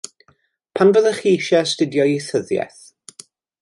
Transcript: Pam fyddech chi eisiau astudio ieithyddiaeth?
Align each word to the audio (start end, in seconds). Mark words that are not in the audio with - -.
Pam 0.75 0.93
fyddech 0.95 1.19
chi 1.25 1.33
eisiau 1.35 1.61
astudio 1.67 2.09
ieithyddiaeth? 2.11 2.85